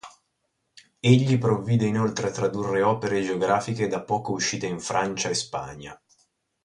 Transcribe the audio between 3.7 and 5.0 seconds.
da poco uscite in